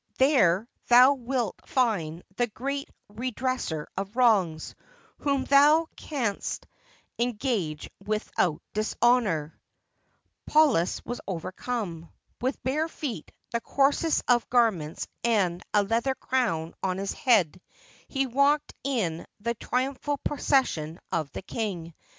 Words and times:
There 0.17 0.67
thou 0.87 1.13
wilt 1.13 1.57
find 1.67 2.23
the 2.35 2.47
great 2.47 2.89
re 3.09 3.29
dresser 3.29 3.87
of 3.95 4.15
wrongs, 4.15 4.73
whom 5.19 5.45
thou 5.45 5.89
canst 5.95 6.65
engage 7.19 7.87
without 8.03 8.63
dishonor. 8.73 9.61
430 10.47 10.47
THE 10.47 10.49
CHALLENGE 10.49 10.49
OF 10.49 10.53
PAULUS 10.53 10.99
[Paulus 11.01 11.05
was 11.05 11.21
overcome. 11.27 12.09
With 12.41 12.63
bare 12.63 12.87
feet, 12.87 13.31
the 13.51 13.61
coarsest 13.61 14.23
of 14.27 14.49
garments, 14.49 15.07
and 15.23 15.61
a 15.71 15.83
leather 15.83 16.15
crown 16.15 16.73
on 16.81 16.97
his 16.97 17.11
head, 17.13 17.61
he 18.07 18.25
walked 18.25 18.73
in 18.83 19.27
the 19.39 19.53
triumphal 19.53 20.17
procession 20.17 20.99
of 21.11 21.29
the 21.33 21.43
king. 21.43 21.93